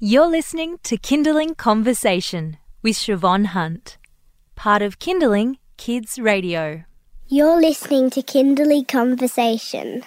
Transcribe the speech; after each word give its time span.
You're 0.00 0.26
listening 0.26 0.78
to 0.82 0.98
Kinderling 0.98 1.56
Conversation 1.56 2.56
with 2.82 2.96
Siobhan 2.96 3.46
Hunt, 3.46 3.96
part 4.56 4.82
of 4.82 4.98
Kinderling 4.98 5.58
Kids 5.76 6.18
Radio. 6.18 6.82
You're 7.28 7.60
listening 7.60 8.10
to 8.10 8.20
Kinderling 8.20 8.88
Conversation. 8.88 10.02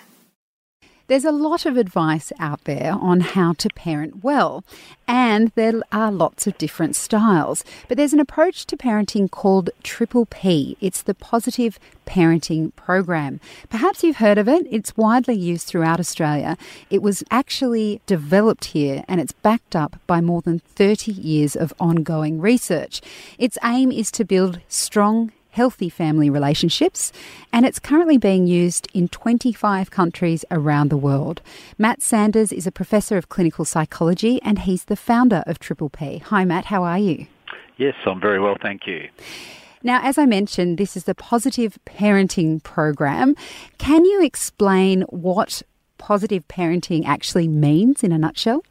There's 1.08 1.24
a 1.24 1.32
lot 1.32 1.66
of 1.66 1.78
advice 1.78 2.34
out 2.38 2.66
there 2.66 2.92
on 2.92 3.22
how 3.22 3.54
to 3.54 3.70
parent 3.70 4.26
well, 4.26 4.66
and 5.08 5.54
there 5.56 5.82
are 5.90 6.12
lots 6.12 6.48
of 6.48 6.58
different 6.58 6.98
styles. 6.98 7.64
But 7.88 7.96
there's 7.96 8.12
an 8.12 8.20
approach 8.20 8.66
to 8.66 8.76
parenting 8.76 9.32
called 9.32 9.70
Triple 9.84 10.26
P. 10.26 10.76
It's 10.82 11.02
the 11.02 11.14
Positive 11.14 11.80
Parenting 12.06 12.76
Program. 12.76 13.40
Perhaps 13.70 14.04
you've 14.04 14.18
heard 14.18 14.38
of 14.38 14.50
it. 14.50 14.68
It's 14.70 14.98
widely 14.98 15.36
used 15.36 15.68
throughout 15.68 16.02
Australia. 16.02 16.58
It 16.90 17.02
was 17.02 17.24
actually 17.32 18.02
developed 18.06 18.66
here 18.66 19.06
and 19.08 19.22
it's 19.22 19.32
backed 19.32 19.78
up 19.78 20.02
by 20.08 20.20
more 20.20 20.42
than 20.42 20.60
30 20.60 21.14
years 21.14 21.56
of 21.56 21.74
ongoing 21.80 22.42
research. 22.42 23.00
Its 23.38 23.58
aim 23.64 23.94
is 23.94 24.12
to 24.12 24.26
build 24.26 24.60
strong, 24.68 25.32
healthy 25.58 25.90
family 25.90 26.30
relationships, 26.30 27.12
and 27.52 27.66
it's 27.66 27.80
currently 27.80 28.20
being 28.20 28.46
used 28.46 28.88
in 28.94 29.08
25 29.08 29.90
countries 29.90 30.46
around 30.52 30.90
the 30.90 31.04
world. 31.10 31.42
Matt 31.80 32.04
Sanders 32.04 32.52
is 32.52 32.68
a 32.68 32.72
professor 32.72 33.18
of 33.18 33.30
clinical 33.30 33.66
psychology 33.66 34.40
and 34.44 34.60
he's 34.60 34.84
the 34.84 34.96
founder 34.96 35.44
of 35.48 35.58
Triple 35.58 35.90
P. 35.90 36.20
Hi, 36.20 36.46
Matt, 36.46 36.66
how 36.66 36.84
are 36.84 37.00
you? 37.00 37.26
Yes, 37.78 37.96
I'm 38.06 38.22
very 38.22 38.40
well, 38.40 38.56
thank 38.62 38.86
you. 38.86 39.10
Now, 39.82 40.00
as 40.04 40.20
I 40.20 40.28
mentioned, 40.28 40.78
this 40.78 40.96
is 40.96 41.06
the 41.06 41.16
Positive 41.16 41.80
Parenting 41.88 42.62
Program. 42.62 43.36
Can 43.80 44.06
you 44.06 44.24
explain 44.24 45.02
what 45.10 45.64
positive 45.98 46.48
parenting 46.48 47.04
actually 47.06 47.48
means 47.48 48.04
in 48.04 48.12
a 48.12 48.20
nutshell? 48.20 48.64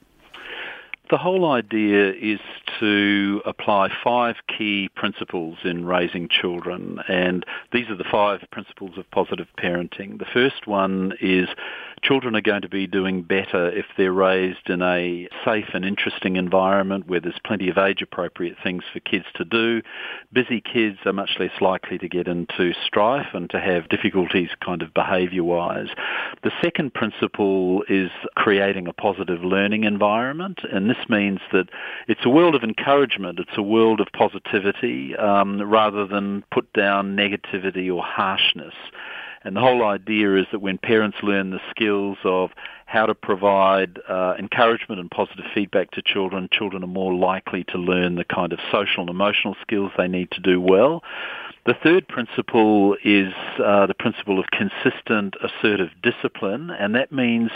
The 1.09 1.19
whole 1.19 1.53
idea 1.53 2.13
is 2.13 2.41
to 2.81 3.41
apply 3.47 3.91
five 4.03 4.37
key 4.49 4.89
principles 4.97 5.59
in 5.63 5.85
raising 5.85 6.29
children, 6.29 6.99
and 7.09 7.45
these 7.73 7.89
are 7.89 7.97
the 7.97 8.05
five 8.11 8.41
principles 8.51 8.99
of 8.99 9.09
positive 9.13 9.47
parenting. 9.57 10.19
The 10.19 10.27
first 10.33 10.67
one 10.67 11.13
is 11.21 11.49
children 12.03 12.37
are 12.37 12.41
going 12.41 12.63
to 12.63 12.69
be 12.69 12.87
doing 12.87 13.23
better 13.23 13.71
if 13.71 13.87
they're 13.97 14.13
raised 14.13 14.69
in 14.69 14.83
a 14.83 15.29
safe 15.45 15.69
and 15.75 15.85
interesting 15.85 16.37
environment 16.37 17.09
where 17.09 17.21
there's 17.21 17.39
plenty 17.45 17.69
of 17.69 17.79
age-appropriate 17.79 18.57
things 18.63 18.85
for 18.93 19.01
kids 19.01 19.25
to 19.35 19.45
do. 19.45 19.83
Busy 20.33 20.61
kids 20.61 20.99
are 21.05 21.13
much 21.13 21.37
less 21.39 21.61
likely 21.61 21.99
to 21.99 22.09
get 22.09 22.29
into 22.29 22.73
strife 22.85 23.29
and 23.33 23.49
to 23.51 23.61
have 23.61 23.89
difficulties 23.89 24.51
kind 24.65 24.83
of 24.83 24.95
behaviour-wise. 24.95 25.89
The 26.43 26.53
second 26.63 26.95
principle 26.95 27.83
is 27.89 28.11
creating 28.37 28.87
a 28.87 28.93
positive 28.93 29.43
learning 29.43 29.85
environment, 29.85 30.61
and 30.71 30.89
this 30.89 31.09
means 31.09 31.41
that 31.53 31.69
it's 32.09 32.25
a 32.25 32.31
world 32.31 32.55
of 32.55 32.63
encouragement, 32.63 33.39
it's 33.39 33.57
a 33.57 33.63
world 33.63 34.01
of 34.01 34.09
positivity, 34.13 35.17
um, 35.17 35.63
rather 35.63 36.07
than 36.07 36.45
put 36.53 36.73
down 36.73 37.17
negativity 37.17 37.95
or 37.95 38.03
harshness. 38.03 38.75
And 39.47 39.55
the 39.55 39.61
whole 39.61 39.85
idea 39.85 40.35
is 40.35 40.47
that 40.51 40.59
when 40.59 40.77
parents 40.77 41.19
learn 41.23 41.51
the 41.51 41.61
skills 41.71 42.19
of 42.25 42.51
how 42.87 43.05
to 43.05 43.15
provide 43.15 43.99
uh, 44.09 44.35
encouragement 44.39 45.01
and 45.01 45.11
positive 45.11 45.45
feedback 45.53 45.91
to 45.91 46.03
children, 46.03 46.49
children 46.51 46.83
are 46.85 46.89
more 46.89 47.13
likely 47.13 47.65
to 47.65 47.79
learn 47.79 48.15
the 48.15 48.25
kind 48.25 48.53
of 48.53 48.61
social 48.71 49.01
and 49.01 49.11
emotional 49.11 49.57
skills 49.61 49.91
they 49.99 50.09
need 50.09 50.31
to 50.31 50.41
do 50.41 50.61
well. 50.61 51.03
The 51.67 51.75
third 51.83 52.07
principle 52.07 52.97
is 53.05 53.33
uh, 53.59 53.87
the 53.87 53.95
principle 53.95 54.39
of 54.39 54.47
consistent 54.53 55.35
assertive 55.43 55.89
discipline, 56.01 56.71
and 56.71 56.95
that 56.95 57.11
means 57.11 57.51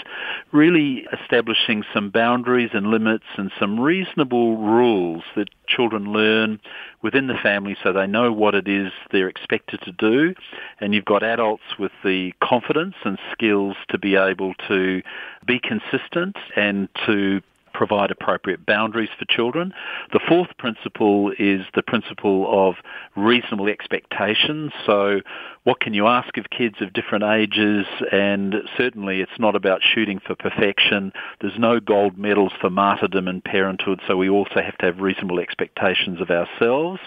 really 0.50 1.06
establishing 1.12 1.84
some 1.94 2.10
boundaries 2.10 2.70
and 2.72 2.88
limits 2.88 3.26
and 3.36 3.52
some 3.60 3.78
reasonable 3.78 4.56
rules 4.56 5.22
that 5.36 5.48
children 5.68 6.12
learn 6.12 6.58
within 7.02 7.28
the 7.28 7.38
family 7.40 7.76
so 7.84 7.92
they 7.92 8.08
know 8.08 8.32
what 8.32 8.56
it 8.56 8.66
is 8.66 8.90
they're 9.12 9.28
expected 9.28 9.80
to 9.82 9.92
do. 9.92 10.34
And 10.80 10.92
you've 10.92 11.04
got 11.04 11.22
adults 11.22 11.78
with 11.78 11.92
the 12.02 12.32
confidence 12.42 12.96
and 13.04 13.16
skills 13.30 13.76
to 13.90 13.98
be 13.98 14.16
able 14.16 14.54
to 14.66 15.02
be 15.46 15.60
consistent 15.60 16.36
and 16.56 16.88
to 17.06 17.40
provide 17.80 18.10
appropriate 18.10 18.66
boundaries 18.66 19.08
for 19.18 19.24
children. 19.24 19.72
The 20.12 20.20
fourth 20.28 20.50
principle 20.58 21.32
is 21.38 21.62
the 21.74 21.82
principle 21.82 22.46
of 22.46 22.74
reasonable 23.16 23.68
expectations. 23.68 24.70
So 24.84 25.22
what 25.64 25.80
can 25.80 25.94
you 25.94 26.06
ask 26.06 26.36
of 26.36 26.50
kids 26.50 26.76
of 26.82 26.92
different 26.92 27.24
ages? 27.24 27.86
And 28.12 28.56
certainly 28.76 29.22
it's 29.22 29.38
not 29.38 29.56
about 29.56 29.80
shooting 29.82 30.20
for 30.26 30.34
perfection. 30.34 31.10
There's 31.40 31.58
no 31.58 31.80
gold 31.80 32.18
medals 32.18 32.52
for 32.60 32.68
martyrdom 32.68 33.28
in 33.28 33.40
parenthood, 33.40 34.02
so 34.06 34.14
we 34.14 34.28
also 34.28 34.60
have 34.60 34.76
to 34.78 34.84
have 34.84 35.00
reasonable 35.00 35.40
expectations 35.40 36.20
of 36.20 36.28
ourselves. 36.30 37.00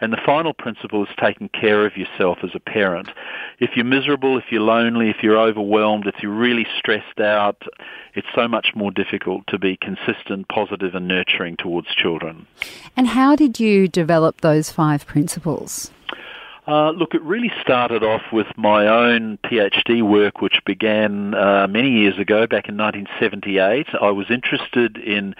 And 0.00 0.12
the 0.12 0.20
final 0.24 0.52
principle 0.52 1.02
is 1.04 1.08
taking 1.18 1.48
care 1.48 1.86
of 1.86 1.96
yourself 1.96 2.38
as 2.42 2.50
a 2.54 2.60
parent. 2.60 3.10
If 3.60 3.70
you're 3.76 3.84
miserable, 3.84 4.36
if 4.38 4.44
you're 4.50 4.60
lonely, 4.60 5.08
if 5.08 5.22
you're 5.22 5.38
overwhelmed, 5.38 6.06
if 6.06 6.16
you're 6.22 6.32
really 6.32 6.66
stressed 6.78 7.20
out, 7.20 7.62
it's 8.14 8.26
so 8.34 8.48
much 8.48 8.68
more 8.74 8.90
difficult 8.90 9.46
to 9.48 9.58
be 9.58 9.76
consistent, 9.76 10.13
positive 10.48 10.94
and 10.94 11.04
and 11.04 11.08
nurturing 11.08 11.56
towards 11.56 11.88
children. 11.94 12.46
And 12.96 13.08
how 13.08 13.36
did 13.36 13.60
you 13.60 13.88
develop 13.88 14.40
those 14.40 14.70
five 14.70 15.06
principles? 15.06 15.90
Uh, 16.66 16.90
look, 16.92 17.14
it 17.14 17.20
really 17.22 17.52
started 17.60 18.02
off 18.02 18.22
with 18.32 18.46
my 18.56 18.86
own 18.86 19.38
PhD 19.44 20.02
work, 20.02 20.40
which 20.40 20.64
began 20.64 21.34
uh, 21.34 21.66
many 21.68 21.90
years 21.90 22.18
ago, 22.18 22.46
back 22.46 22.70
in 22.70 22.78
1978. 22.78 23.88
I 24.00 24.10
was 24.10 24.30
interested 24.30 24.96
in 24.96 25.34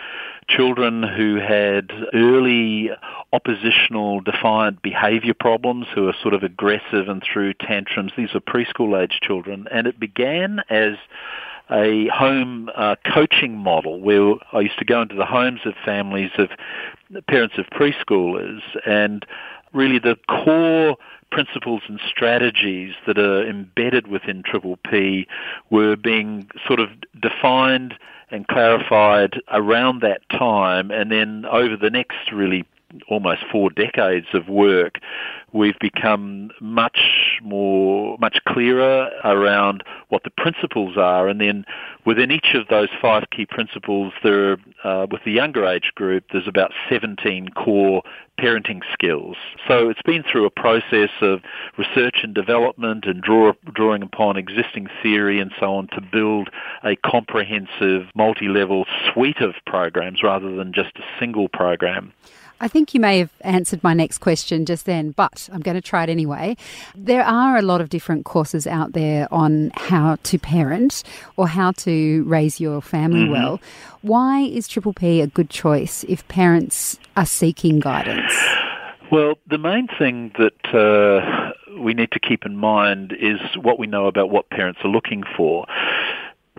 children 0.48 1.02
who 1.02 1.36
had 1.36 1.90
early 2.12 2.90
oppositional 3.32 4.20
defiant 4.20 4.82
behavior 4.82 5.32
problems, 5.32 5.86
who 5.94 6.06
are 6.08 6.14
sort 6.20 6.34
of 6.34 6.42
aggressive 6.42 7.08
and 7.08 7.22
through 7.22 7.54
tantrums. 7.54 8.12
These 8.18 8.34
are 8.34 8.40
preschool 8.40 9.02
age 9.02 9.18
children. 9.22 9.66
And 9.72 9.86
it 9.86 9.98
began 9.98 10.60
as 10.68 10.96
a 11.70 12.08
home 12.08 12.70
uh, 12.74 12.96
coaching 13.12 13.56
model 13.56 14.00
where 14.00 14.34
I 14.52 14.60
used 14.60 14.78
to 14.78 14.84
go 14.84 15.02
into 15.02 15.14
the 15.14 15.24
homes 15.24 15.60
of 15.64 15.74
families 15.84 16.30
of 16.38 16.50
parents 17.26 17.56
of 17.58 17.66
preschoolers 17.66 18.60
and 18.86 19.24
really 19.72 19.98
the 19.98 20.16
core 20.28 20.96
principles 21.30 21.82
and 21.88 22.00
strategies 22.06 22.94
that 23.06 23.18
are 23.18 23.46
embedded 23.48 24.06
within 24.06 24.42
Triple 24.42 24.78
P 24.88 25.26
were 25.70 25.96
being 25.96 26.48
sort 26.66 26.80
of 26.80 26.90
defined 27.20 27.94
and 28.30 28.46
clarified 28.46 29.40
around 29.52 30.00
that 30.00 30.20
time 30.30 30.90
and 30.90 31.10
then 31.10 31.44
over 31.46 31.76
the 31.76 31.90
next 31.90 32.32
really 32.32 32.64
almost 33.08 33.42
four 33.50 33.70
decades 33.70 34.26
of 34.34 34.48
work, 34.48 34.98
we've 35.54 35.78
become 35.80 36.50
much 36.60 37.38
more, 37.42 38.18
much 38.18 38.38
clearer 38.46 39.08
around 39.22 39.84
what 40.08 40.24
the 40.24 40.30
principles 40.30 40.98
are, 40.98 41.28
and 41.28 41.40
then 41.40 41.64
within 42.04 42.30
each 42.30 42.54
of 42.54 42.66
those 42.68 42.88
five 43.00 43.24
key 43.30 43.46
principles, 43.46 44.12
there, 44.22 44.52
are, 44.52 44.58
uh, 44.84 45.06
with 45.10 45.22
the 45.24 45.30
younger 45.30 45.64
age 45.64 45.92
group, 45.94 46.24
there's 46.32 46.48
about 46.48 46.72
17 46.90 47.50
core 47.50 48.02
parenting 48.38 48.80
skills. 48.92 49.36
So 49.68 49.88
it's 49.88 50.02
been 50.02 50.24
through 50.24 50.44
a 50.44 50.50
process 50.50 51.10
of 51.20 51.40
research 51.78 52.20
and 52.24 52.34
development 52.34 53.04
and 53.06 53.22
draw, 53.22 53.52
drawing 53.72 54.02
upon 54.02 54.36
existing 54.36 54.88
theory 55.02 55.38
and 55.38 55.52
so 55.60 55.74
on 55.76 55.86
to 55.88 56.00
build 56.00 56.50
a 56.82 56.96
comprehensive 56.96 58.08
multi-level 58.16 58.86
suite 59.12 59.40
of 59.40 59.54
programs 59.66 60.22
rather 60.24 60.54
than 60.56 60.72
just 60.72 60.96
a 60.96 61.04
single 61.20 61.48
program. 61.48 62.12
I 62.60 62.68
think 62.68 62.94
you 62.94 63.00
may 63.00 63.18
have 63.18 63.32
answered 63.40 63.82
my 63.82 63.94
next 63.94 64.18
question 64.18 64.64
just 64.64 64.86
then, 64.86 65.10
but 65.10 65.43
I'm 65.52 65.60
going 65.60 65.74
to 65.76 65.80
try 65.80 66.02
it 66.04 66.10
anyway. 66.10 66.56
There 66.94 67.24
are 67.24 67.56
a 67.56 67.62
lot 67.62 67.80
of 67.80 67.88
different 67.88 68.24
courses 68.24 68.66
out 68.66 68.92
there 68.92 69.32
on 69.32 69.70
how 69.74 70.16
to 70.24 70.38
parent 70.38 71.02
or 71.36 71.48
how 71.48 71.72
to 71.72 72.24
raise 72.24 72.60
your 72.60 72.80
family 72.80 73.22
mm-hmm. 73.22 73.32
well. 73.32 73.60
Why 74.02 74.40
is 74.40 74.68
Triple 74.68 74.92
P 74.92 75.20
a 75.20 75.26
good 75.26 75.50
choice 75.50 76.04
if 76.08 76.26
parents 76.28 76.98
are 77.16 77.26
seeking 77.26 77.80
guidance? 77.80 78.34
Well, 79.10 79.34
the 79.48 79.58
main 79.58 79.88
thing 79.98 80.32
that 80.38 80.74
uh, 80.74 81.52
we 81.78 81.94
need 81.94 82.10
to 82.12 82.20
keep 82.20 82.44
in 82.44 82.56
mind 82.56 83.12
is 83.12 83.38
what 83.60 83.78
we 83.78 83.86
know 83.86 84.06
about 84.06 84.30
what 84.30 84.50
parents 84.50 84.80
are 84.82 84.90
looking 84.90 85.22
for. 85.36 85.66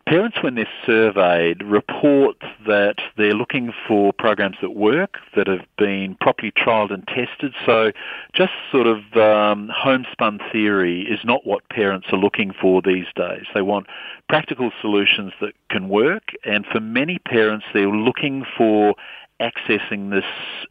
Parents, 0.05 0.37
when 0.43 0.53
they're 0.55 0.67
surveyed, 0.85 1.63
report 1.63 2.35
that 2.67 2.97
they're 3.17 3.33
looking 3.33 3.73
for 3.87 4.13
programs 4.13 4.57
that 4.61 4.71
work, 4.71 5.17
that 5.35 5.47
have 5.47 5.65
been 5.77 6.15
properly 6.21 6.51
trialled 6.51 6.93
and 6.93 7.07
tested. 7.07 7.55
So 7.65 7.91
just 8.33 8.51
sort 8.71 8.85
of 8.85 8.99
um, 9.15 9.71
homespun 9.73 10.41
theory 10.51 11.03
is 11.03 11.21
not 11.23 11.47
what 11.47 11.67
parents 11.69 12.07
are 12.11 12.19
looking 12.19 12.53
for 12.53 12.83
these 12.83 13.07
days. 13.15 13.45
They 13.55 13.63
want 13.63 13.87
practical 14.29 14.71
solutions 14.79 15.31
that 15.41 15.53
can 15.69 15.89
work, 15.89 16.23
and 16.43 16.65
for 16.67 16.79
many 16.79 17.17
parents, 17.17 17.65
they're 17.73 17.87
looking 17.87 18.45
for 18.57 18.95
accessing 19.41 20.11
this 20.11 20.25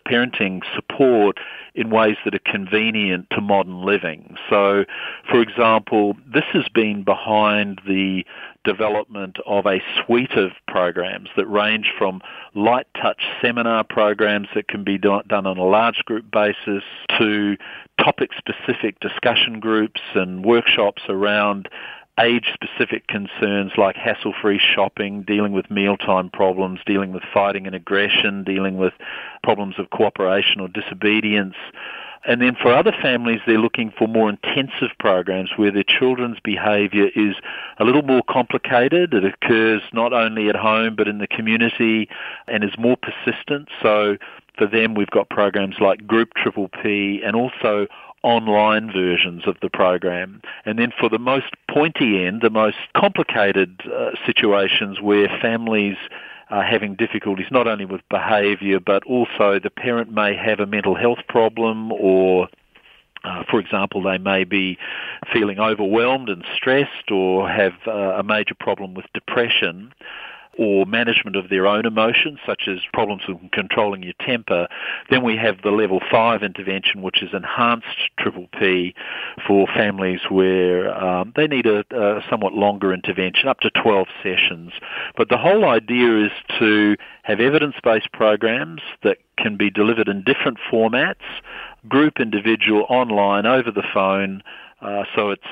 parenting 0.06 0.62
support 0.74 1.38
in 1.74 1.90
ways 1.90 2.16
that 2.24 2.34
are 2.34 2.52
convenient 2.52 3.28
to 3.30 3.40
modern 3.40 3.82
living. 3.82 4.36
So, 4.48 4.84
for 5.28 5.40
example, 5.40 6.16
this 6.32 6.44
has 6.52 6.66
been 6.68 7.02
behind 7.02 7.80
the 7.86 8.24
development 8.64 9.36
of 9.46 9.66
a 9.66 9.82
suite 9.98 10.32
of 10.32 10.52
programs 10.66 11.28
that 11.36 11.46
range 11.46 11.92
from 11.98 12.22
light 12.54 12.86
touch 13.00 13.22
seminar 13.42 13.84
programs 13.84 14.48
that 14.54 14.68
can 14.68 14.84
be 14.84 14.96
done 14.96 15.30
on 15.30 15.58
a 15.58 15.64
large 15.64 16.02
group 16.06 16.30
basis 16.30 16.82
to 17.18 17.56
topic 17.98 18.30
specific 18.38 18.98
discussion 19.00 19.60
groups 19.60 20.00
and 20.14 20.44
workshops 20.44 21.02
around 21.08 21.68
age-specific 22.20 23.06
concerns 23.08 23.72
like 23.76 23.96
hassle-free 23.96 24.60
shopping, 24.60 25.22
dealing 25.22 25.52
with 25.52 25.70
mealtime 25.70 26.30
problems, 26.30 26.80
dealing 26.86 27.12
with 27.12 27.22
fighting 27.32 27.66
and 27.66 27.74
aggression, 27.74 28.44
dealing 28.44 28.76
with 28.76 28.92
problems 29.42 29.78
of 29.78 29.90
cooperation 29.90 30.60
or 30.60 30.68
disobedience. 30.68 31.56
And 32.26 32.40
then 32.40 32.56
for 32.60 32.72
other 32.72 32.92
families, 33.02 33.40
they're 33.46 33.58
looking 33.58 33.92
for 33.98 34.08
more 34.08 34.30
intensive 34.30 34.96
programs 34.98 35.50
where 35.56 35.70
their 35.70 35.84
children's 35.84 36.38
behaviour 36.42 37.08
is 37.14 37.34
a 37.78 37.84
little 37.84 38.02
more 38.02 38.22
complicated. 38.28 39.12
It 39.12 39.24
occurs 39.24 39.82
not 39.92 40.12
only 40.12 40.48
at 40.48 40.56
home 40.56 40.94
but 40.96 41.06
in 41.06 41.18
the 41.18 41.26
community 41.26 42.08
and 42.46 42.64
is 42.64 42.78
more 42.78 42.96
persistent. 42.96 43.68
So 43.82 44.16
for 44.56 44.66
them, 44.66 44.94
we've 44.94 45.10
got 45.10 45.28
programs 45.28 45.76
like 45.80 46.06
Group 46.06 46.30
Triple 46.34 46.68
P 46.82 47.20
and 47.22 47.36
also 47.36 47.86
online 48.24 48.90
versions 48.90 49.46
of 49.46 49.56
the 49.60 49.68
program. 49.68 50.40
And 50.64 50.78
then 50.78 50.92
for 50.98 51.08
the 51.08 51.18
most 51.18 51.52
pointy 51.70 52.24
end, 52.24 52.40
the 52.40 52.50
most 52.50 52.78
complicated 52.96 53.80
uh, 53.84 54.12
situations 54.26 55.00
where 55.00 55.28
families 55.40 55.96
are 56.50 56.64
having 56.64 56.94
difficulties 56.94 57.46
not 57.50 57.66
only 57.66 57.84
with 57.84 58.00
behaviour 58.10 58.78
but 58.78 59.02
also 59.04 59.58
the 59.58 59.70
parent 59.70 60.12
may 60.12 60.36
have 60.36 60.60
a 60.60 60.66
mental 60.66 60.94
health 60.94 61.20
problem 61.28 61.90
or 61.92 62.48
uh, 63.24 63.42
for 63.50 63.58
example, 63.58 64.02
they 64.02 64.18
may 64.18 64.44
be 64.44 64.76
feeling 65.32 65.58
overwhelmed 65.58 66.28
and 66.28 66.44
stressed 66.54 67.10
or 67.10 67.48
have 67.48 67.72
uh, 67.86 68.18
a 68.18 68.22
major 68.22 68.54
problem 68.54 68.92
with 68.92 69.06
depression 69.14 69.94
or 70.58 70.86
management 70.86 71.36
of 71.36 71.48
their 71.48 71.66
own 71.66 71.86
emotions, 71.86 72.38
such 72.46 72.68
as 72.68 72.78
problems 72.92 73.22
with 73.28 73.38
controlling 73.52 74.02
your 74.02 74.14
temper. 74.20 74.68
Then 75.10 75.22
we 75.22 75.36
have 75.36 75.62
the 75.62 75.70
level 75.70 76.00
five 76.10 76.42
intervention, 76.42 77.02
which 77.02 77.22
is 77.22 77.30
enhanced 77.32 77.86
triple 78.18 78.48
P 78.58 78.94
for 79.46 79.66
families 79.66 80.20
where 80.28 80.94
um, 80.96 81.32
they 81.36 81.46
need 81.46 81.66
a, 81.66 81.84
a 81.90 82.22
somewhat 82.28 82.52
longer 82.54 82.92
intervention, 82.92 83.48
up 83.48 83.60
to 83.60 83.70
12 83.70 84.08
sessions. 84.22 84.72
But 85.16 85.28
the 85.28 85.38
whole 85.38 85.64
idea 85.64 86.26
is 86.26 86.32
to 86.58 86.96
have 87.22 87.40
evidence-based 87.40 88.12
programs 88.12 88.82
that 89.02 89.18
can 89.38 89.56
be 89.56 89.70
delivered 89.70 90.08
in 90.08 90.22
different 90.22 90.58
formats, 90.70 91.14
group, 91.88 92.20
individual, 92.20 92.86
online, 92.88 93.46
over 93.46 93.70
the 93.70 93.84
phone, 93.92 94.42
uh, 94.84 95.04
so 95.16 95.30
it's 95.30 95.42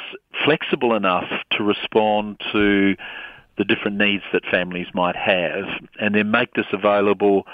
flexible 0.44 0.94
enough 0.94 1.28
to 1.52 1.64
respond 1.64 2.38
to 2.52 2.94
the 3.58 3.64
different 3.64 3.98
needs 3.98 4.24
that 4.32 4.44
families 4.50 4.86
might 4.94 5.16
have, 5.16 5.64
and 6.00 6.14
then 6.14 6.30
make 6.30 6.54
this 6.54 6.66
available 6.72 7.46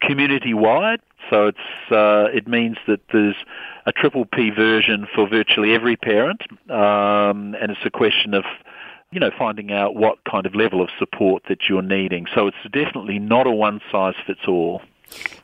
community-wide. 0.00 1.00
So 1.30 1.46
it's 1.46 1.92
uh, 1.92 2.26
it 2.34 2.48
means 2.48 2.76
that 2.86 3.00
there's 3.12 3.36
a 3.86 3.92
triple 3.92 4.24
P 4.24 4.50
version 4.50 5.06
for 5.14 5.28
virtually 5.28 5.74
every 5.74 5.96
parent, 5.96 6.42
um, 6.70 7.54
and 7.60 7.70
it's 7.70 7.84
a 7.84 7.90
question 7.90 8.34
of 8.34 8.44
you 9.12 9.20
know 9.20 9.30
finding 9.38 9.72
out 9.72 9.94
what 9.94 10.18
kind 10.24 10.46
of 10.46 10.54
level 10.54 10.82
of 10.82 10.88
support 10.98 11.44
that 11.48 11.68
you're 11.68 11.82
needing. 11.82 12.26
So 12.34 12.48
it's 12.48 12.56
definitely 12.72 13.18
not 13.18 13.46
a 13.46 13.50
one-size-fits-all. 13.52 14.82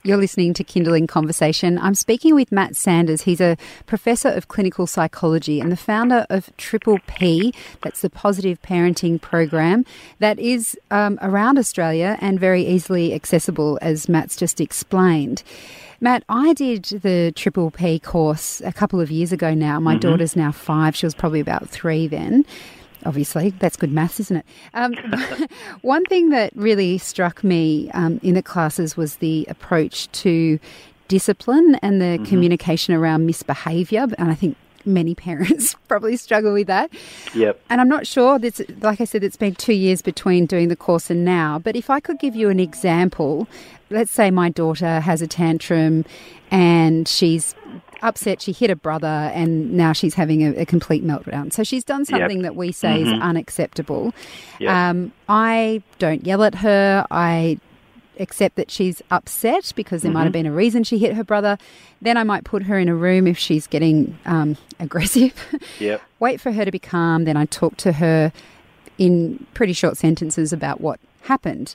You're 0.02 0.16
listening 0.16 0.54
to 0.54 0.64
Kinderling 0.64 1.08
Conversation. 1.08 1.78
I'm 1.78 1.94
speaking 1.94 2.34
with 2.34 2.52
Matt 2.52 2.76
Sanders. 2.76 3.22
He's 3.22 3.40
a 3.40 3.56
professor 3.86 4.28
of 4.28 4.48
clinical 4.48 4.86
psychology 4.86 5.60
and 5.60 5.72
the 5.72 5.76
founder 5.76 6.26
of 6.30 6.50
Triple 6.56 6.98
P. 7.06 7.52
That's 7.82 8.00
the 8.00 8.10
Positive 8.10 8.60
Parenting 8.62 9.20
Program 9.20 9.84
that 10.18 10.38
is 10.38 10.78
um, 10.90 11.18
around 11.20 11.58
Australia 11.58 12.16
and 12.20 12.38
very 12.38 12.64
easily 12.64 13.14
accessible, 13.14 13.78
as 13.82 14.08
Matt's 14.08 14.36
just 14.36 14.60
explained. 14.60 15.42
Matt, 16.00 16.22
I 16.28 16.52
did 16.52 16.84
the 16.84 17.32
Triple 17.34 17.70
P 17.70 17.98
course 17.98 18.62
a 18.64 18.72
couple 18.72 19.00
of 19.00 19.10
years 19.10 19.32
ago 19.32 19.52
now. 19.52 19.80
My 19.80 19.94
mm-hmm. 19.94 20.00
daughter's 20.00 20.36
now 20.36 20.52
five. 20.52 20.94
She 20.94 21.06
was 21.06 21.14
probably 21.14 21.40
about 21.40 21.68
three 21.68 22.06
then 22.06 22.44
obviously. 23.04 23.50
That's 23.50 23.76
good 23.76 23.92
maths, 23.92 24.20
isn't 24.20 24.38
it? 24.38 24.46
Um, 24.74 24.94
one 25.82 26.04
thing 26.04 26.30
that 26.30 26.52
really 26.54 26.98
struck 26.98 27.42
me 27.44 27.90
um, 27.92 28.20
in 28.22 28.34
the 28.34 28.42
classes 28.42 28.96
was 28.96 29.16
the 29.16 29.46
approach 29.48 30.10
to 30.12 30.58
discipline 31.08 31.76
and 31.82 32.00
the 32.00 32.04
mm-hmm. 32.04 32.24
communication 32.24 32.94
around 32.94 33.26
misbehaviour. 33.26 34.06
And 34.18 34.30
I 34.30 34.34
think 34.34 34.56
many 34.84 35.14
parents 35.26 35.74
probably 35.88 36.16
struggle 36.16 36.52
with 36.52 36.66
that. 36.66 36.90
Yep. 37.34 37.60
And 37.70 37.80
I'm 37.80 37.88
not 37.88 38.06
sure. 38.06 38.38
This, 38.38 38.60
like 38.80 39.00
I 39.00 39.04
said, 39.04 39.24
it's 39.24 39.36
been 39.36 39.54
two 39.54 39.74
years 39.74 40.02
between 40.02 40.46
doing 40.46 40.68
the 40.68 40.76
course 40.76 41.10
and 41.10 41.24
now. 41.24 41.58
But 41.58 41.76
if 41.76 41.90
I 41.90 42.00
could 42.00 42.18
give 42.18 42.36
you 42.36 42.48
an 42.48 42.60
example, 42.60 43.48
let's 43.90 44.10
say 44.10 44.30
my 44.30 44.48
daughter 44.50 45.00
has 45.00 45.22
a 45.22 45.26
tantrum 45.26 46.04
and 46.50 47.06
she's 47.06 47.54
upset. 48.02 48.42
She 48.42 48.52
hit 48.52 48.70
her 48.70 48.76
brother, 48.76 49.06
and 49.06 49.72
now 49.72 49.92
she's 49.92 50.14
having 50.14 50.42
a, 50.42 50.62
a 50.62 50.66
complete 50.66 51.04
meltdown. 51.04 51.52
So 51.52 51.62
she's 51.62 51.84
done 51.84 52.04
something 52.04 52.38
yep. 52.38 52.42
that 52.42 52.56
we 52.56 52.72
say 52.72 53.02
mm-hmm. 53.02 53.14
is 53.14 53.22
unacceptable. 53.22 54.14
Yep. 54.58 54.70
Um, 54.70 55.12
I 55.28 55.82
don't 55.98 56.26
yell 56.26 56.42
at 56.42 56.56
her. 56.56 57.06
I 57.10 57.58
accept 58.20 58.56
that 58.56 58.70
she's 58.70 59.02
upset 59.10 59.72
because 59.76 60.02
there 60.02 60.10
mm-hmm. 60.10 60.18
might 60.18 60.24
have 60.24 60.32
been 60.32 60.46
a 60.46 60.52
reason 60.52 60.84
she 60.84 60.98
hit 60.98 61.14
her 61.14 61.24
brother. 61.24 61.58
Then 62.02 62.16
I 62.16 62.24
might 62.24 62.44
put 62.44 62.64
her 62.64 62.78
in 62.78 62.88
a 62.88 62.94
room 62.94 63.26
if 63.26 63.38
she's 63.38 63.66
getting 63.66 64.18
um, 64.26 64.56
aggressive. 64.80 65.32
Yep. 65.78 66.02
Wait 66.20 66.40
for 66.40 66.52
her 66.52 66.64
to 66.64 66.70
be 66.70 66.78
calm. 66.78 67.24
Then 67.24 67.36
I 67.36 67.46
talk 67.46 67.76
to 67.78 67.92
her 67.92 68.32
in 68.98 69.46
pretty 69.54 69.72
short 69.72 69.96
sentences 69.96 70.52
about 70.52 70.80
what 70.80 70.98
happened 71.22 71.74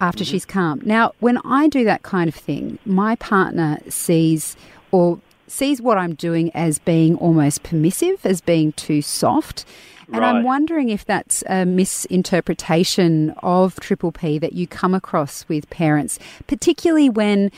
after 0.00 0.24
mm-hmm. 0.24 0.30
she's 0.32 0.44
calm. 0.44 0.80
Now, 0.84 1.12
when 1.20 1.38
I 1.44 1.68
do 1.68 1.84
that 1.84 2.02
kind 2.02 2.28
of 2.28 2.34
thing, 2.34 2.78
my 2.84 3.16
partner 3.16 3.78
sees 3.88 4.56
or 4.90 5.18
sees 5.46 5.80
what 5.80 5.98
I'm 5.98 6.14
doing 6.14 6.50
as 6.54 6.78
being 6.78 7.16
almost 7.16 7.62
permissive, 7.62 8.24
as 8.24 8.40
being 8.40 8.72
too 8.72 9.02
soft. 9.02 9.64
And 10.08 10.18
right. 10.18 10.34
I'm 10.34 10.44
wondering 10.44 10.90
if 10.90 11.04
that's 11.04 11.42
a 11.48 11.64
misinterpretation 11.64 13.30
of 13.42 13.80
Triple 13.80 14.12
P 14.12 14.38
that 14.38 14.52
you 14.52 14.66
come 14.66 14.94
across 14.94 15.48
with 15.48 15.68
parents, 15.70 16.18
particularly 16.46 17.08
when 17.08 17.50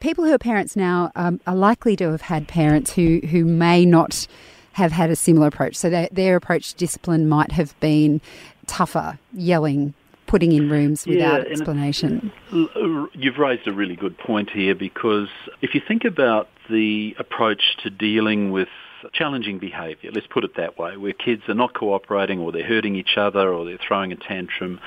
people 0.00 0.24
who 0.24 0.32
are 0.32 0.38
parents 0.38 0.76
now 0.76 1.12
um, 1.16 1.40
are 1.46 1.54
likely 1.54 1.96
to 1.96 2.10
have 2.10 2.22
had 2.22 2.48
parents 2.48 2.92
who, 2.92 3.20
who 3.30 3.44
may 3.44 3.84
not 3.84 4.26
have 4.72 4.92
had 4.92 5.10
a 5.10 5.16
similar 5.16 5.48
approach. 5.48 5.76
So 5.76 5.90
their, 5.90 6.08
their 6.12 6.36
approach 6.36 6.72
to 6.72 6.76
discipline 6.76 7.28
might 7.28 7.52
have 7.52 7.78
been 7.80 8.20
tougher, 8.66 9.18
yelling, 9.32 9.94
putting 10.26 10.52
in 10.52 10.68
rooms 10.70 11.06
without 11.06 11.46
yeah, 11.46 11.50
explanation. 11.50 12.32
You've 13.14 13.38
raised 13.38 13.66
a 13.66 13.72
really 13.72 13.96
good 13.96 14.18
point 14.18 14.50
here 14.50 14.74
because 14.74 15.28
if 15.62 15.74
you 15.74 15.80
think 15.86 16.04
about 16.04 16.48
the 16.70 17.14
approach 17.18 17.76
to 17.82 17.90
dealing 17.90 18.52
with 18.52 18.68
challenging 19.12 19.58
behaviour, 19.58 20.10
let's 20.12 20.26
put 20.26 20.44
it 20.44 20.56
that 20.56 20.78
way, 20.78 20.96
where 20.96 21.12
kids 21.12 21.42
are 21.48 21.54
not 21.54 21.74
cooperating 21.74 22.40
or 22.40 22.52
they're 22.52 22.66
hurting 22.66 22.96
each 22.96 23.16
other 23.16 23.52
or 23.52 23.64
they're 23.64 23.78
throwing 23.86 24.12
a 24.12 24.16
tantrum, 24.16 24.80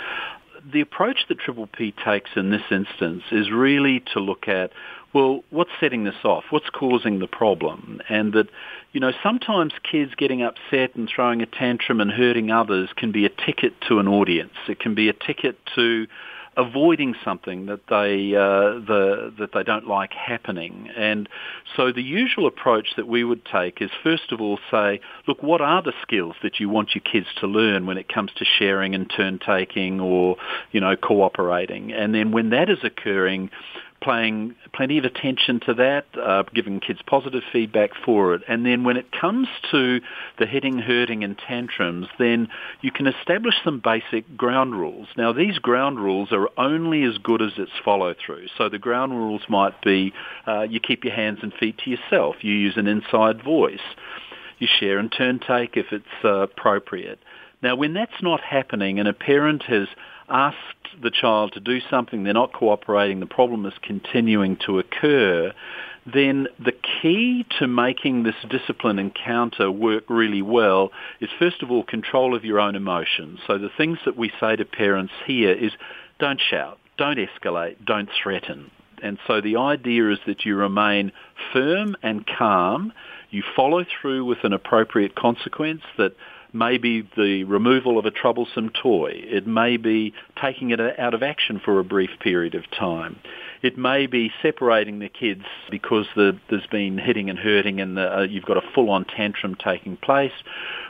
the 0.71 0.81
approach 0.81 1.25
that 1.29 1.39
Triple 1.39 1.67
P 1.67 1.93
takes 2.03 2.31
in 2.35 2.49
this 2.51 2.63
instance 2.69 3.23
is 3.31 3.49
really 3.51 4.03
to 4.13 4.19
look 4.19 4.47
at 4.47 4.71
well, 5.13 5.43
what's 5.49 5.71
setting 5.79 6.03
this 6.03 6.23
off? 6.23 6.43
What's 6.51 6.69
causing 6.69 7.19
the 7.19 7.27
problem? 7.27 7.99
And 8.09 8.33
that, 8.33 8.47
you 8.91 8.99
know, 8.99 9.11
sometimes 9.23 9.73
kids 9.89 10.13
getting 10.15 10.43
upset 10.43 10.95
and 10.95 11.09
throwing 11.09 11.41
a 11.41 11.47
tantrum 11.47 11.99
and 11.99 12.11
hurting 12.11 12.51
others 12.51 12.89
can 12.95 13.11
be 13.11 13.25
a 13.25 13.29
ticket 13.29 13.73
to 13.87 13.99
an 13.99 14.07
audience. 14.07 14.53
It 14.67 14.79
can 14.79 14.93
be 14.93 15.09
a 15.09 15.13
ticket 15.13 15.57
to 15.75 16.05
avoiding 16.59 17.15
something 17.23 17.67
that 17.67 17.79
they 17.89 18.35
uh, 18.35 18.79
the 18.85 19.33
that 19.39 19.51
they 19.53 19.63
don't 19.63 19.87
like 19.87 20.11
happening. 20.11 20.89
And 20.95 21.29
so 21.75 21.91
the 21.91 22.03
usual 22.03 22.47
approach 22.47 22.89
that 22.97 23.07
we 23.07 23.23
would 23.23 23.45
take 23.45 23.81
is 23.81 23.89
first 24.03 24.31
of 24.31 24.41
all 24.41 24.59
say, 24.69 24.99
look, 25.27 25.41
what 25.41 25.61
are 25.61 25.81
the 25.81 25.93
skills 26.01 26.35
that 26.43 26.59
you 26.59 26.67
want 26.67 26.93
your 26.93 27.01
kids 27.01 27.27
to 27.39 27.47
learn 27.47 27.85
when 27.85 27.97
it 27.97 28.13
comes 28.13 28.31
to 28.37 28.45
sharing 28.45 28.93
and 28.93 29.09
turn 29.09 29.39
taking 29.39 30.01
or 30.01 30.35
you 30.71 30.81
know 30.81 30.95
cooperating? 30.95 31.93
And 31.93 32.13
then 32.13 32.31
when 32.31 32.49
that 32.49 32.69
is 32.69 32.79
occurring, 32.83 33.49
paying 34.01 34.55
plenty 34.73 34.97
of 34.97 35.05
attention 35.05 35.59
to 35.65 35.73
that, 35.75 36.05
uh, 36.17 36.43
giving 36.53 36.79
kids 36.79 36.99
positive 37.05 37.43
feedback 37.51 37.91
for 38.05 38.33
it. 38.33 38.41
And 38.47 38.65
then 38.65 38.83
when 38.83 38.97
it 38.97 39.11
comes 39.11 39.47
to 39.71 39.99
the 40.37 40.45
hitting, 40.45 40.79
hurting 40.79 41.23
and 41.23 41.37
tantrums, 41.37 42.07
then 42.17 42.47
you 42.81 42.91
can 42.91 43.07
establish 43.07 43.55
some 43.63 43.79
basic 43.79 44.37
ground 44.37 44.75
rules. 44.75 45.07
Now 45.17 45.33
these 45.33 45.57
ground 45.59 45.99
rules 45.99 46.31
are 46.31 46.49
only 46.57 47.03
as 47.03 47.17
good 47.17 47.41
as 47.41 47.53
its 47.57 47.71
follow 47.83 48.13
through. 48.13 48.47
So 48.57 48.69
the 48.69 48.79
ground 48.79 49.13
rules 49.13 49.41
might 49.49 49.81
be 49.81 50.13
uh, 50.47 50.61
you 50.61 50.79
keep 50.79 51.03
your 51.03 51.13
hands 51.13 51.39
and 51.41 51.53
feet 51.53 51.77
to 51.79 51.89
yourself, 51.89 52.37
you 52.41 52.53
use 52.53 52.77
an 52.77 52.87
inside 52.87 53.43
voice, 53.43 53.79
you 54.59 54.67
share 54.79 54.97
and 54.97 55.11
turn 55.11 55.39
take 55.39 55.77
if 55.77 55.87
it's 55.91 56.05
uh, 56.23 56.41
appropriate. 56.41 57.19
Now 57.61 57.75
when 57.75 57.93
that's 57.93 58.21
not 58.21 58.41
happening 58.41 58.99
and 58.99 59.07
a 59.07 59.13
parent 59.13 59.63
has 59.63 59.87
asked 60.29 60.57
the 61.01 61.11
child 61.11 61.53
to 61.53 61.59
do 61.59 61.79
something, 61.89 62.23
they're 62.23 62.33
not 62.33 62.53
cooperating, 62.53 63.19
the 63.19 63.25
problem 63.25 63.65
is 63.65 63.73
continuing 63.81 64.57
to 64.65 64.79
occur, 64.79 65.53
then 66.05 66.47
the 66.57 66.71
key 66.71 67.45
to 67.59 67.67
making 67.67 68.23
this 68.23 68.35
discipline 68.49 68.99
encounter 68.99 69.69
work 69.69 70.03
really 70.09 70.41
well 70.41 70.91
is 71.19 71.29
first 71.37 71.61
of 71.61 71.69
all 71.69 71.83
control 71.83 72.35
of 72.35 72.45
your 72.45 72.59
own 72.59 72.75
emotions. 72.75 73.39
So 73.45 73.57
the 73.57 73.69
things 73.75 73.99
that 74.05 74.17
we 74.17 74.31
say 74.39 74.55
to 74.55 74.65
parents 74.65 75.13
here 75.25 75.51
is 75.51 75.71
don't 76.19 76.39
shout, 76.39 76.79
don't 76.97 77.19
escalate, 77.19 77.75
don't 77.85 78.09
threaten. 78.23 78.71
And 79.01 79.17
so 79.27 79.39
the 79.41 79.57
idea 79.57 80.11
is 80.11 80.19
that 80.25 80.45
you 80.45 80.55
remain 80.55 81.11
firm 81.53 81.95
and 82.03 82.25
calm. 82.27 82.91
You 83.29 83.43
follow 83.55 83.85
through 83.85 84.25
with 84.25 84.43
an 84.43 84.53
appropriate 84.53 85.15
consequence 85.15 85.81
that 85.97 86.13
may 86.53 86.77
be 86.77 87.07
the 87.15 87.43
removal 87.43 87.97
of 87.97 88.05
a 88.05 88.11
troublesome 88.11 88.69
toy. 88.69 89.11
It 89.13 89.45
may 89.47 89.77
be 89.77 90.13
taking 90.41 90.71
it 90.71 90.79
out 90.99 91.13
of 91.13 91.23
action 91.23 91.61
for 91.63 91.79
a 91.79 91.83
brief 91.83 92.11
period 92.19 92.55
of 92.55 92.69
time. 92.71 93.19
It 93.61 93.77
may 93.77 94.07
be 94.07 94.31
separating 94.41 94.99
the 94.99 95.09
kids 95.09 95.43
because 95.69 96.05
the, 96.15 96.39
there's 96.49 96.65
been 96.67 96.97
hitting 96.97 97.29
and 97.29 97.37
hurting 97.37 97.81
and 97.81 97.97
the, 97.97 98.17
uh, 98.19 98.21
you've 98.21 98.45
got 98.45 98.57
a 98.57 98.71
full-on 98.73 99.05
tantrum 99.05 99.55
taking 99.55 99.97
place 99.97 100.31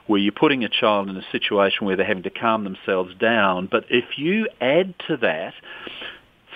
where 0.07 0.19
you're 0.19 0.31
putting 0.31 0.63
a 0.63 0.69
child 0.69 1.09
in 1.09 1.17
a 1.17 1.25
situation 1.31 1.85
where 1.85 1.95
they're 1.95 2.05
having 2.05 2.23
to 2.23 2.29
calm 2.29 2.63
themselves 2.63 3.13
down. 3.19 3.67
But 3.71 3.85
if 3.89 4.17
you 4.17 4.47
add 4.61 4.93
to 5.07 5.17
that 5.17 5.53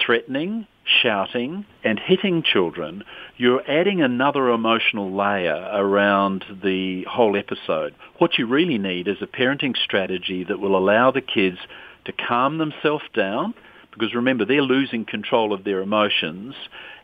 threatening, 0.05 0.67
shouting 0.85 1.65
and 1.83 1.99
hitting 1.99 2.43
children, 2.43 3.03
you're 3.37 3.63
adding 3.69 4.01
another 4.01 4.49
emotional 4.49 5.15
layer 5.15 5.69
around 5.73 6.43
the 6.63 7.03
whole 7.03 7.37
episode. 7.37 7.95
What 8.17 8.37
you 8.37 8.47
really 8.47 8.77
need 8.77 9.07
is 9.07 9.17
a 9.21 9.27
parenting 9.27 9.75
strategy 9.77 10.43
that 10.43 10.59
will 10.59 10.77
allow 10.77 11.11
the 11.11 11.21
kids 11.21 11.57
to 12.05 12.11
calm 12.11 12.57
themselves 12.57 13.05
down 13.13 13.53
because 13.91 14.13
remember 14.13 14.45
they're 14.45 14.61
losing 14.61 15.05
control 15.05 15.53
of 15.53 15.63
their 15.63 15.81
emotions 15.81 16.55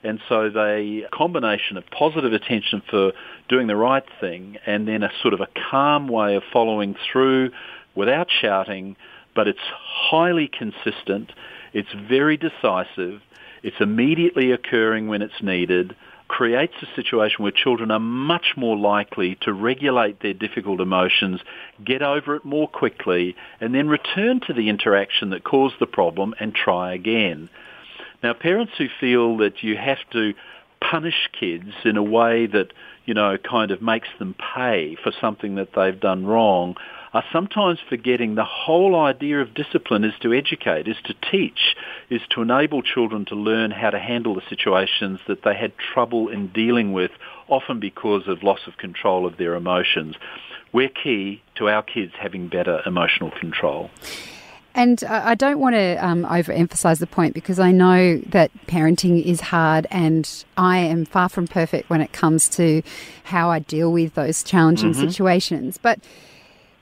and 0.03 0.19
so 0.27 0.49
they 0.49 1.05
combination 1.13 1.77
of 1.77 1.83
positive 1.91 2.33
attention 2.33 2.81
for 2.89 3.11
doing 3.47 3.67
the 3.67 3.75
right 3.75 4.03
thing 4.19 4.57
and 4.65 4.87
then 4.87 5.03
a 5.03 5.11
sort 5.21 5.33
of 5.33 5.39
a 5.39 5.47
calm 5.69 6.07
way 6.07 6.35
of 6.35 6.43
following 6.51 6.95
through 7.11 7.51
without 7.95 8.27
shouting 8.41 8.95
but 9.35 9.47
it's 9.47 9.59
highly 9.71 10.47
consistent 10.49 11.31
it's 11.73 11.93
very 11.93 12.37
decisive 12.37 13.21
it's 13.63 13.79
immediately 13.79 14.51
occurring 14.51 15.07
when 15.07 15.21
it's 15.21 15.41
needed, 15.41 15.95
creates 16.27 16.75
a 16.81 16.95
situation 16.95 17.43
where 17.43 17.51
children 17.51 17.91
are 17.91 17.99
much 17.99 18.53
more 18.55 18.77
likely 18.77 19.35
to 19.41 19.51
regulate 19.51 20.21
their 20.21 20.33
difficult 20.33 20.79
emotions, 20.79 21.41
get 21.83 22.01
over 22.01 22.35
it 22.35 22.45
more 22.45 22.67
quickly, 22.67 23.35
and 23.59 23.73
then 23.73 23.89
return 23.89 24.39
to 24.41 24.53
the 24.53 24.69
interaction 24.69 25.31
that 25.31 25.43
caused 25.43 25.75
the 25.79 25.87
problem 25.87 26.35
and 26.39 26.53
try 26.53 26.93
again. 26.93 27.49
Now, 28.21 28.33
parents 28.33 28.73
who 28.77 28.87
feel 28.99 29.37
that 29.37 29.63
you 29.63 29.75
have 29.75 29.97
to 30.11 30.33
punish 30.81 31.29
kids 31.37 31.71
in 31.83 31.97
a 31.97 32.03
way 32.03 32.45
that, 32.45 32.71
you 33.05 33.13
know, 33.13 33.37
kind 33.37 33.71
of 33.71 33.81
makes 33.81 34.07
them 34.19 34.35
pay 34.55 34.95
for 35.03 35.11
something 35.19 35.55
that 35.55 35.73
they've 35.75 35.99
done 35.99 36.25
wrong 36.25 36.75
are 37.13 37.23
sometimes 37.31 37.79
forgetting 37.87 38.35
the 38.35 38.45
whole 38.45 38.99
idea 38.99 39.41
of 39.41 39.53
discipline 39.53 40.03
is 40.03 40.13
to 40.21 40.33
educate, 40.33 40.87
is 40.87 40.97
to 41.05 41.13
teach, 41.31 41.75
is 42.09 42.21
to 42.29 42.41
enable 42.41 42.81
children 42.81 43.25
to 43.25 43.35
learn 43.35 43.71
how 43.71 43.89
to 43.89 43.99
handle 43.99 44.35
the 44.35 44.43
situations 44.49 45.19
that 45.27 45.43
they 45.43 45.55
had 45.55 45.71
trouble 45.77 46.29
in 46.29 46.47
dealing 46.47 46.93
with, 46.93 47.11
often 47.47 47.79
because 47.79 48.27
of 48.27 48.43
loss 48.43 48.67
of 48.67 48.77
control 48.77 49.25
of 49.25 49.37
their 49.37 49.55
emotions. 49.55 50.15
We're 50.71 50.89
key 50.89 51.41
to 51.55 51.67
our 51.67 51.81
kids 51.81 52.13
having 52.19 52.47
better 52.47 52.81
emotional 52.85 53.31
control. 53.31 53.89
And 54.75 55.03
I 55.03 55.33
don't 55.33 55.59
want 55.59 55.73
to 55.75 55.95
um, 55.95 56.23
overemphasize 56.25 56.99
the 56.99 57.07
point 57.07 57.33
because 57.33 57.59
I 57.59 57.71
know 57.71 58.19
that 58.27 58.51
parenting 58.67 59.21
is 59.25 59.41
hard 59.41 59.87
and 59.89 60.45
I 60.57 60.77
am 60.77 61.05
far 61.05 61.27
from 61.27 61.47
perfect 61.47 61.89
when 61.89 62.01
it 62.01 62.13
comes 62.13 62.47
to 62.49 62.83
how 63.23 63.49
I 63.49 63.59
deal 63.59 63.91
with 63.91 64.13
those 64.13 64.43
challenging 64.43 64.91
mm-hmm. 64.91 65.09
situations. 65.09 65.79
But 65.79 65.99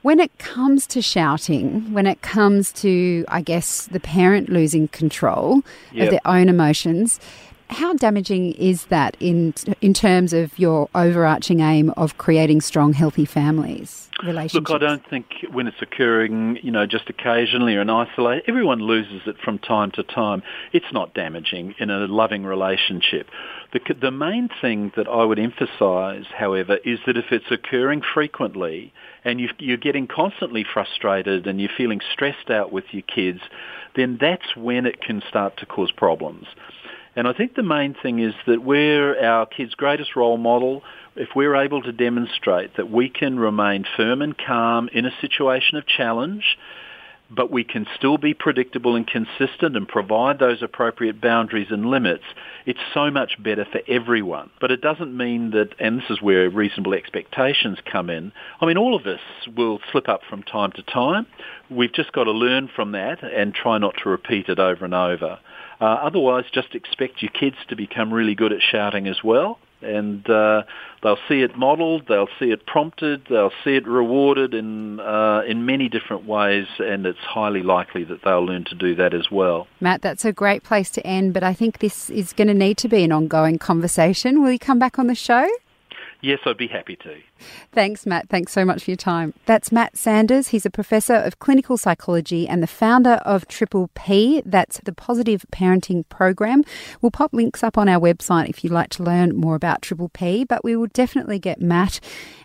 when 0.08 0.22
it 0.22 0.38
comes 0.38 0.88
to 0.88 1.02
shouting, 1.02 1.92
when 1.92 2.08
it 2.08 2.22
comes 2.22 2.72
to, 2.72 3.26
I 3.28 3.42
guess, 3.42 3.88
the 3.88 4.00
parent 4.00 4.48
losing 4.48 4.88
control 4.88 5.64
yep. 5.92 6.06
of 6.06 6.12
their 6.12 6.22
own 6.24 6.48
emotions, 6.48 7.20
how 7.70 7.94
damaging 7.94 8.54
is 8.54 8.86
that 8.86 9.18
in 9.20 9.54
in 9.82 9.94
terms 9.94 10.32
of 10.32 10.58
your 10.58 10.88
overarching 10.96 11.60
aim 11.60 11.90
of 11.98 12.18
creating 12.18 12.62
strong, 12.62 12.94
healthy 12.94 13.26
families? 13.26 14.10
Relationships? 14.24 14.70
Look, 14.70 14.82
I 14.82 14.86
don't 14.86 15.06
think 15.10 15.26
when 15.52 15.68
it's 15.68 15.82
occurring, 15.82 16.60
you 16.64 16.72
know, 16.72 16.86
just 16.86 17.10
occasionally 17.10 17.76
or 17.76 17.82
in 17.82 17.90
isolation, 17.90 18.44
everyone 18.48 18.80
loses 18.80 19.24
it 19.28 19.36
from 19.44 19.60
time 19.60 19.92
to 19.92 20.04
time. 20.04 20.42
It's 20.72 20.92
not 20.94 21.14
damaging 21.16 21.76
in 21.80 21.90
a 21.90 22.08
loving 22.08 22.46
relationship. 22.46 23.28
The, 23.74 23.82
the 24.00 24.12
main 24.12 24.50
thing 24.62 24.94
that 24.96 25.08
I 25.08 25.26
would 25.26 25.40
emphasise, 25.40 26.26
however, 26.34 26.78
is 26.86 27.00
that 27.06 27.18
if 27.18 27.26
it's 27.32 27.52
occurring 27.52 28.02
frequently 28.14 28.94
and 29.26 29.42
you, 29.42 29.50
you're 29.60 29.78
getting 29.78 30.08
constantly 30.08 30.64
frustrated 30.64 31.48
and 31.48 31.60
you're 31.60 31.70
feeling 31.76 32.00
stressed 32.14 32.50
out 32.50 32.72
with 32.72 32.86
your 32.92 33.04
kids, 33.04 33.42
then 33.96 34.18
that's 34.22 34.56
when 34.56 34.86
it 34.86 35.02
can 35.02 35.22
start 35.28 35.58
to 35.58 35.66
cause 35.66 35.92
problems. 35.92 36.48
And 37.18 37.28
I 37.28 37.34
think 37.34 37.56
the 37.56 37.64
main 37.64 37.96
thing 38.02 38.20
is 38.20 38.36
that 38.46 38.64
we're 38.64 39.20
our 39.20 39.48
kids' 39.48 39.74
greatest 39.74 40.16
role 40.16 40.38
model. 40.38 40.84
If 41.16 41.30
we're 41.36 41.56
able 41.56 41.82
to 41.82 41.92
demonstrate 41.92 42.78
that 42.78 42.92
we 42.92 43.10
can 43.10 43.40
remain 43.40 43.86
firm 43.98 44.22
and 44.22 44.38
calm 44.38 44.88
in 44.94 45.06
a 45.06 45.12
situation 45.20 45.78
of 45.78 45.88
challenge, 45.88 46.58
but 47.30 47.52
we 47.52 47.64
can 47.64 47.86
still 47.96 48.18
be 48.18 48.34
predictable 48.34 48.96
and 48.96 49.06
consistent 49.06 49.76
and 49.76 49.88
provide 49.88 50.40
those 50.40 50.62
appropriate 50.62 51.20
boundaries 51.22 51.68
and 51.70 51.86
limits, 51.86 52.24
it's 52.66 52.80
so 52.94 53.12
much 53.12 53.42
better 53.42 53.66
for 53.66 53.82
everyone. 53.88 54.50
But 54.62 54.72
it 54.72 54.82
doesn't 54.82 55.16
mean 55.16 55.52
that, 55.52 55.74
and 55.80 56.00
this 56.00 56.10
is 56.10 56.22
where 56.22 56.50
reasonable 56.50 56.94
expectations 56.94 57.80
come 57.86 58.10
in, 58.10 58.32
I 58.62 58.66
mean, 58.66 58.78
all 58.78 58.96
of 58.96 59.06
us 59.06 59.20
will 59.56 59.80
slip 59.92 60.08
up 60.08 60.22
from 60.30 60.44
time 60.44 60.72
to 60.74 60.84
time. 60.84 61.28
We've 61.70 61.94
just 61.94 62.14
got 62.14 62.26
to 62.26 62.32
learn 62.32 62.70
from 62.74 62.94
that 62.94 63.24
and 63.24 63.54
try 63.54 63.78
not 63.78 63.96
to 64.04 64.10
repeat 64.10 64.50
it 64.50 64.60
over 64.60 64.86
and 64.86 64.94
over. 64.94 65.40
Uh, 65.80 65.86
otherwise, 65.86 66.46
just 66.52 66.74
expect 66.74 67.22
your 67.22 67.32
kids 67.32 67.58
to 67.70 67.76
become 67.76 68.14
really 68.14 68.36
good 68.36 68.52
at 68.52 68.62
shouting 68.62 69.08
as 69.08 69.24
well 69.24 69.60
and 69.82 70.28
uh, 70.30 70.64
they'll 71.04 71.20
see 71.28 71.42
it 71.42 71.58
modelled, 71.58 72.08
they'll 72.08 72.30
see 72.40 72.52
it 72.52 72.66
prompted, 72.66 73.26
they'll 73.30 73.54
see 73.64 73.76
it 73.76 73.88
rewarded 73.88 74.54
in 74.54 75.00
uh, 75.00 75.42
in 75.48 75.66
many 75.66 75.90
different 75.90 76.26
ways, 76.26 76.68
and 76.80 77.06
it's 77.06 77.20
highly 77.20 77.64
likely 77.64 78.04
that 78.06 78.24
they'll 78.24 78.46
learn 78.46 78.66
to 78.66 78.76
do 78.76 78.96
that 78.96 79.14
as 79.14 79.30
well. 79.32 79.68
Matt, 79.80 80.02
that's 80.02 80.26
a 80.26 80.34
great 80.34 80.64
place 80.64 80.90
to 80.92 81.06
end, 81.06 81.34
but 81.34 81.44
I 81.44 81.54
think 81.54 81.80
this 81.80 82.10
is 82.10 82.34
going 82.34 82.48
to 82.48 82.54
need 82.54 82.78
to 82.80 82.88
be 82.88 83.04
an 83.04 83.12
ongoing 83.12 83.58
conversation. 83.58 84.42
Will 84.42 84.52
you 84.52 84.60
come 84.60 84.80
back 84.80 85.00
on 85.00 85.08
the 85.08 85.16
show? 85.16 85.48
Yes, 86.22 86.40
I'd 86.46 86.58
be 86.58 86.68
happy 86.68 86.96
to. 86.98 87.16
Thanks, 87.72 88.06
Matt. 88.06 88.28
Thanks 88.28 88.52
so 88.52 88.66
much 88.66 88.84
for 88.84 88.92
your 88.92 88.98
time. 88.98 89.36
That's 89.46 89.72
Matt 89.72 89.96
Sanders. 89.96 90.48
He's 90.48 90.66
a 90.66 90.72
professor 90.72 91.14
of 91.14 91.38
clinical 91.38 91.78
psychology 91.78 92.48
and 92.48 92.64
the 92.64 92.68
founder 92.68 93.22
of 93.24 93.48
Triple 93.48 93.92
P. 93.94 94.42
That's 94.44 94.80
the 94.84 94.94
Positive 94.94 95.46
Parenting 95.52 96.10
Program. 96.10 96.64
We'll 97.02 97.12
pop 97.12 97.34
links 97.34 97.64
up 97.64 97.78
on 97.78 97.88
our 97.88 98.00
website 98.00 98.50
if 98.50 98.64
you'd 98.64 98.74
like 98.74 98.90
to 98.92 99.04
learn 99.04 99.36
more 99.36 99.54
about 99.54 99.84
Triple 99.84 100.10
P, 100.10 100.44
but 100.44 100.64
we 100.64 100.76
will 100.76 100.88
definitely 100.88 101.38
get 101.38 101.62
Matt 101.62 102.00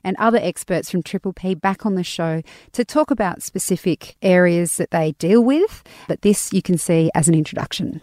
and 0.04 0.16
other 0.18 0.38
experts 0.42 0.90
from 0.90 1.02
Triple 1.02 1.32
P 1.32 1.54
back 1.54 1.86
on 1.86 1.94
the 1.94 2.04
show 2.04 2.42
to 2.72 2.84
talk 2.84 3.10
about 3.10 3.42
specific 3.42 4.16
areas 4.20 4.76
that 4.76 4.90
they 4.90 5.12
deal 5.12 5.42
with. 5.42 5.82
But 6.08 6.20
this 6.20 6.52
you 6.52 6.60
can 6.60 6.76
see 6.76 7.10
as 7.14 7.26
an 7.26 7.34
introduction. 7.34 8.02